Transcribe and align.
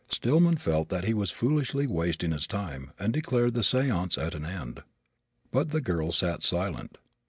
Stillman 0.07 0.57
felt 0.57 0.89
that 0.89 1.03
he 1.03 1.13
was 1.13 1.29
foolishly 1.29 1.85
wasting 1.85 2.31
his 2.31 2.47
time 2.47 2.91
and 2.97 3.13
declared 3.13 3.53
the 3.53 3.61
seance 3.61 4.17
at 4.17 4.33
an 4.33 4.43
end. 4.47 4.81
But 5.51 5.69
the 5.69 5.79
girl 5.79 6.11
sat 6.11 6.41
silent. 6.41 6.97